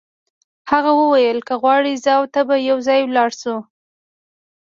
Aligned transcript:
هغه 0.71 0.91
وویل 1.01 1.39
که 1.47 1.55
غواړې 1.61 1.93
زه 2.03 2.11
او 2.19 2.23
ته 2.33 2.41
به 2.47 2.55
یو 2.69 2.77
ځای 2.87 2.99
ولاړ 3.05 3.29
شو. 3.41 3.57